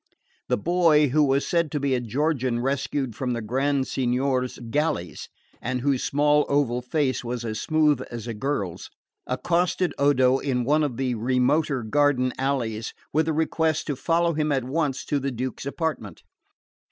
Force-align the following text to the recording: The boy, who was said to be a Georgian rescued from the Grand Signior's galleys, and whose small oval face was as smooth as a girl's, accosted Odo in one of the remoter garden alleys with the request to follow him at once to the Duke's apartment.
The 0.49 0.57
boy, 0.57 1.09
who 1.09 1.23
was 1.23 1.45
said 1.47 1.69
to 1.73 1.79
be 1.79 1.93
a 1.93 1.99
Georgian 2.01 2.59
rescued 2.59 3.15
from 3.15 3.33
the 3.33 3.39
Grand 3.43 3.87
Signior's 3.87 4.57
galleys, 4.71 5.29
and 5.61 5.81
whose 5.81 6.03
small 6.03 6.47
oval 6.49 6.81
face 6.81 7.23
was 7.23 7.45
as 7.45 7.61
smooth 7.61 8.01
as 8.09 8.25
a 8.25 8.33
girl's, 8.33 8.89
accosted 9.27 9.93
Odo 9.99 10.39
in 10.39 10.63
one 10.63 10.81
of 10.81 10.97
the 10.97 11.13
remoter 11.13 11.83
garden 11.83 12.33
alleys 12.39 12.95
with 13.13 13.27
the 13.27 13.33
request 13.33 13.85
to 13.85 13.95
follow 13.95 14.33
him 14.33 14.51
at 14.51 14.63
once 14.63 15.05
to 15.05 15.19
the 15.19 15.29
Duke's 15.29 15.67
apartment. 15.67 16.23